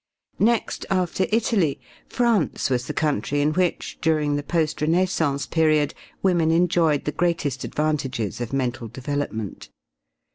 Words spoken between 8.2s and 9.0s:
of mental